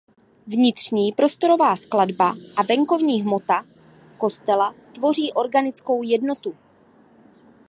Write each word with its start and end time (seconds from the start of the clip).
Vnitřní 0.47 1.11
prostorová 1.11 1.75
skladba 1.75 2.35
a 2.57 2.63
venkovní 2.63 3.21
hmota 3.21 3.63
kostela 4.17 4.75
tvoří 4.95 5.33
organickou 5.33 6.03
jednotu. 6.03 6.57